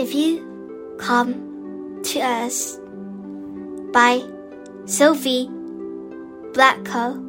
[0.00, 2.80] If You Come to Earth
[3.92, 4.22] by
[4.86, 5.46] Sophie
[6.54, 7.20] Blackall.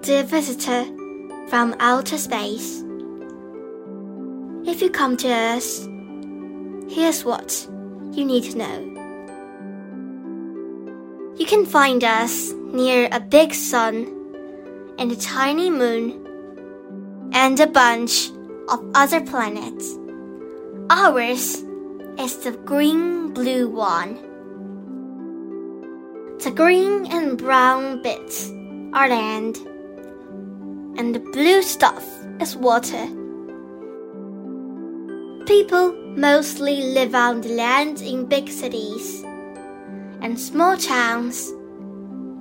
[0.00, 0.86] Dear visitor
[1.50, 2.82] from outer space,
[4.64, 5.86] if you come to us,
[6.88, 7.68] here's what
[8.12, 8.78] you need to know.
[11.36, 14.06] You can find us near a big sun
[14.98, 18.30] and a tiny moon and a bunch
[18.68, 19.96] of other planets.
[20.90, 21.64] Ours
[22.18, 24.14] is the green blue one.
[26.38, 28.50] The green and brown bits
[28.92, 29.56] are land,
[30.98, 32.04] and the blue stuff
[32.40, 33.06] is water.
[35.46, 39.24] People mostly live on the land in big cities
[40.20, 41.52] and small towns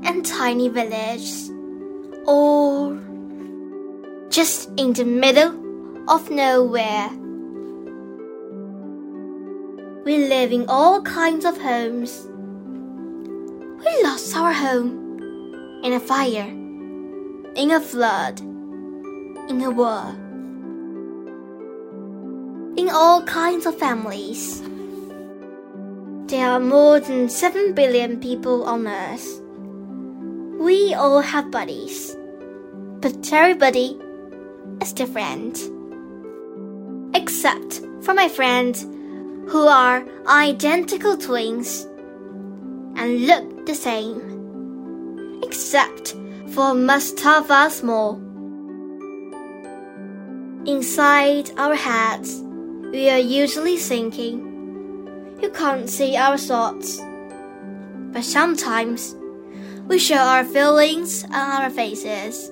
[0.04, 1.50] and tiny villages,
[2.26, 3.00] or
[4.30, 5.63] just in the middle
[6.08, 7.10] of nowhere.
[10.06, 12.28] We live in all kinds of homes.
[13.80, 16.50] We lost our home in a fire,
[17.56, 18.40] in a flood,
[19.50, 20.16] in a war,
[22.78, 24.62] in all kinds of families.
[26.28, 29.42] There are more than 7 billion people on Earth.
[30.60, 32.18] We all have bodies,
[33.02, 34.00] but everybody
[34.82, 35.73] is different.
[37.24, 38.82] Except for my friends
[39.48, 41.88] who are identical twins
[42.98, 46.16] and look the same, except
[46.50, 48.16] for Mustafa Small.
[50.66, 52.42] Inside our heads,
[52.92, 55.38] we are usually thinking.
[55.42, 57.00] You can't see our thoughts,
[58.12, 59.16] but sometimes
[59.88, 62.52] we show our feelings on our faces.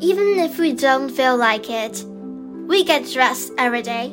[0.00, 2.04] Even if we don't feel like it,
[2.72, 4.08] we get dressed every day.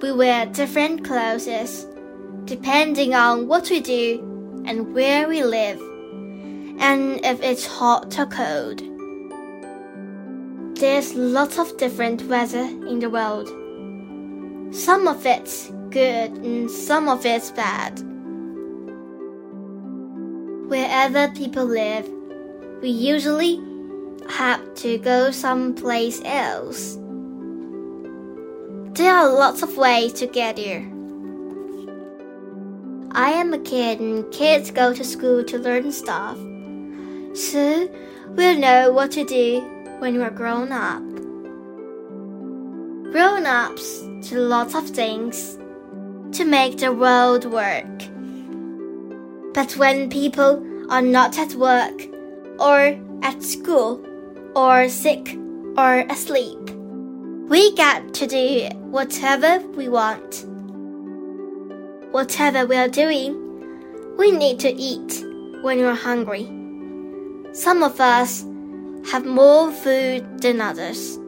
[0.00, 1.86] We wear different clothes
[2.46, 5.78] depending on what we do and where we live,
[6.80, 8.80] and if it's hot or cold.
[10.76, 13.48] There's lots of different weather in the world.
[14.74, 18.00] Some of it's good and some of it's bad.
[20.70, 22.08] Wherever people live,
[22.80, 23.60] we usually
[24.30, 26.98] have to go someplace else.
[28.96, 30.80] There are lots of ways to get here.
[33.10, 36.38] I am a kid and kids go to school to learn stuff.
[37.36, 37.90] So
[38.30, 39.60] we'll know what to do
[39.98, 41.02] when we're grown up.
[43.12, 45.58] Grown ups do lots of things
[46.32, 47.98] to make the world work.
[49.52, 52.00] But when people are not at work
[52.58, 54.02] or at school
[54.54, 55.38] or sick
[55.76, 56.70] or asleep,
[57.50, 60.46] we get to do whatever we want.
[62.12, 63.36] Whatever we are doing,
[64.16, 65.22] we need to eat
[65.60, 66.46] when we're hungry.
[67.52, 68.40] Some of us
[69.12, 71.18] have more food than others.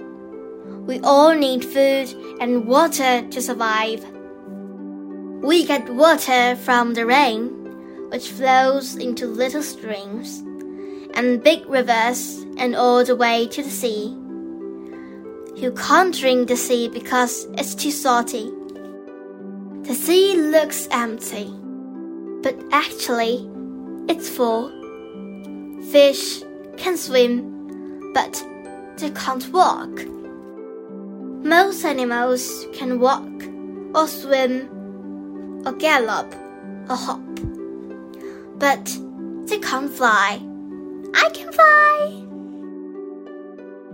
[0.87, 2.09] We all need food
[2.41, 4.03] and water to survive.
[5.43, 7.51] We get water from the rain,
[8.09, 10.39] which flows into little streams
[11.13, 14.17] and big rivers and all the way to the sea.
[15.61, 18.49] You can't drink the sea because it's too salty.
[19.83, 21.53] The sea looks empty,
[22.45, 23.51] but actually,
[24.09, 24.71] it's full.
[25.91, 26.45] Fish
[26.77, 28.41] can swim, but
[28.99, 29.91] they can't walk.
[31.45, 33.43] Most animals can walk,
[33.97, 34.69] or swim,
[35.67, 36.37] or gallop,
[36.89, 37.35] or hop,
[38.61, 38.97] but
[39.47, 40.41] they can't fly.
[41.15, 42.27] I can fly!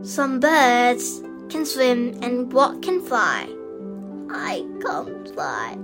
[0.03, 1.23] Some birds
[1.55, 3.47] can swim and what can fly.
[4.29, 5.79] I can't fly.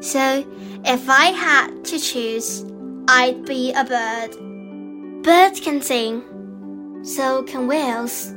[0.00, 0.42] So,
[0.86, 2.64] if I had to choose,
[3.08, 5.22] I'd be a bird.
[5.22, 6.22] Birds can sing,
[7.02, 8.28] so can whales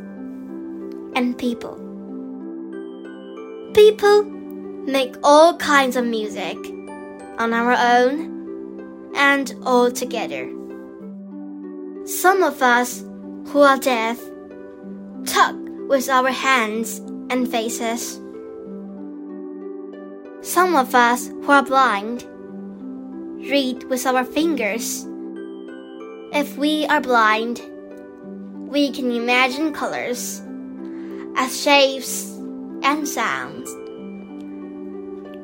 [1.16, 1.76] and people.
[3.74, 4.24] People
[4.98, 6.58] make all kinds of music
[7.38, 10.44] on our own and all together.
[12.04, 13.00] Some of us
[13.48, 14.20] who are deaf
[15.26, 15.61] talk
[15.92, 17.00] with our hands
[17.30, 18.16] and faces.
[20.42, 22.24] Some of us who are blind
[23.52, 25.06] read with our fingers.
[26.32, 27.60] If we are blind,
[28.70, 30.42] we can imagine colors
[31.36, 32.38] as shapes
[32.84, 33.70] and sounds.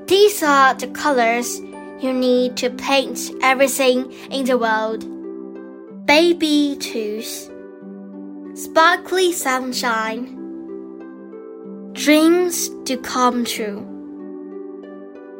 [0.08, 1.60] These are the colors
[2.00, 5.04] you need to paint everything in the world.
[6.06, 7.52] Baby tooth,
[8.54, 10.37] sparkly sunshine,
[11.98, 13.82] dreams to come true.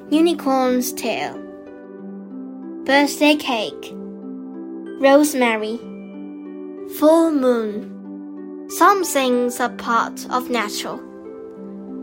[0.10, 1.38] Unicorn's Tail
[2.84, 3.94] Birthday Cake
[5.00, 5.78] Rosemary
[6.98, 11.00] Full Moon Some things are part of natural.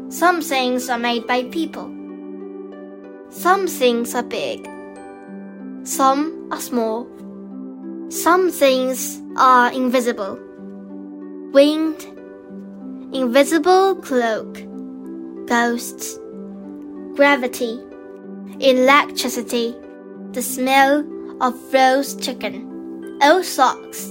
[0.08, 1.92] Some things are made by people.
[3.30, 4.68] Some things are big.
[5.82, 7.08] Some are small.
[8.08, 10.38] Some things are invisible.
[11.52, 12.13] Wind,
[13.14, 14.54] invisible cloak,
[15.46, 16.18] ghosts,
[17.14, 17.78] gravity,
[18.58, 19.72] electricity,
[20.32, 21.06] the smell
[21.40, 24.06] of roast chicken, old socks,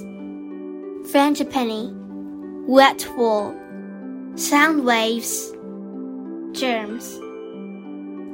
[1.11, 1.93] frangipani,
[2.65, 3.53] wet wool,
[4.35, 5.51] sound waves,
[6.53, 7.19] germs.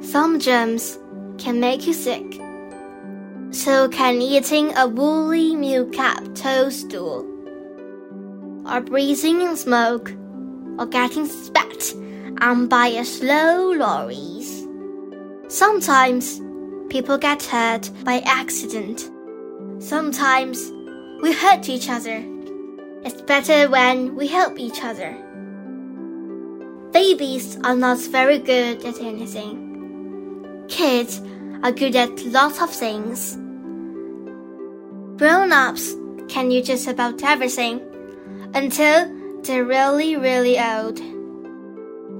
[0.08, 1.00] Some germs
[1.38, 2.40] can make you sick.
[3.50, 7.26] So can eating a woolly milk cap toadstool,
[8.64, 10.12] or breathing in smoke,
[10.80, 11.94] or getting spat
[12.40, 14.66] on by a slow loris.
[15.48, 16.40] Sometimes
[16.88, 19.10] people get hurt by accident.
[19.78, 20.72] Sometimes
[21.22, 22.24] we hurt each other.
[23.04, 25.14] It's better when we help each other.
[26.92, 30.64] Babies are not very good at anything.
[30.68, 31.20] Kids
[31.62, 33.36] are good at lots of things.
[35.18, 35.94] Grown ups
[36.28, 37.80] can do just about everything
[38.54, 41.00] until they're really, really old.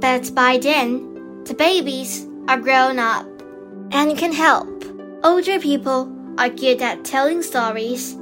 [0.01, 3.27] But by then, the babies are grown up
[3.93, 4.85] and can help.
[5.23, 8.15] Older people are good at telling stories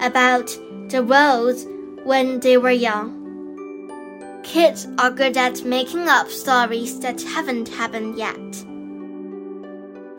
[0.00, 0.46] about
[0.88, 1.56] the world
[2.04, 3.22] when they were young.
[4.42, 8.52] Kids are good at making up stories that haven't happened yet.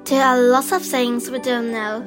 [0.05, 2.03] There are lots of things we don't know.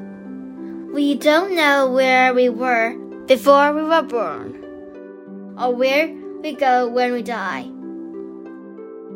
[0.93, 4.65] We don't know where we were before we were born,
[5.59, 6.09] or where
[6.43, 7.69] we go when we die.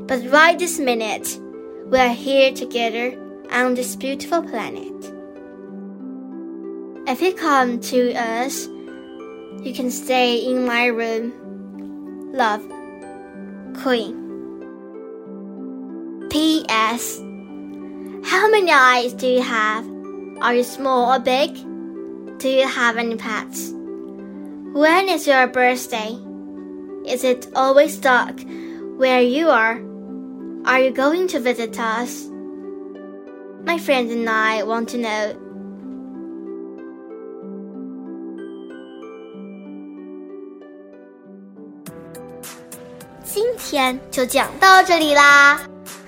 [0.06, 1.38] But right this minute,
[1.86, 3.18] we are here together
[3.50, 4.92] on this beautiful planet.
[7.06, 8.66] If you come to us,
[9.62, 12.32] you can stay in my room.
[12.32, 12.62] Love,
[13.82, 14.18] Quinn.
[16.30, 17.18] P.S.
[18.24, 19.86] How many eyes do you have?
[20.40, 21.54] Are you small or big?
[22.38, 23.70] Do you have any pets?
[24.72, 26.18] When is your birthday?
[27.05, 28.35] Is it always dark
[28.97, 29.79] where you are?
[30.65, 32.27] Are you going to visit us?
[33.65, 35.35] My friends and I want to know.
[43.23, 45.59] 今天就讲到这里啦，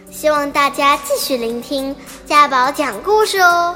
[0.09, 1.95] 希望大家继续聆听
[2.25, 3.75] 家宝讲故事哦。